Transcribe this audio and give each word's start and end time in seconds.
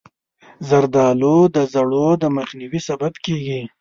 زردالو 0.67 1.37
د 1.55 1.57
زړو 1.73 2.07
د 2.21 2.23
مخنیوي 2.37 2.79
سبب 2.87 3.13
کېږي. 3.25 3.61